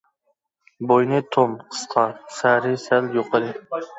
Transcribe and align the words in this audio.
بوينى 0.91 1.19
توم، 1.35 1.53
قىسقا، 1.75 2.05
سەرى 2.39 2.75
سەل 2.87 3.13
يۇقىرى. 3.21 3.55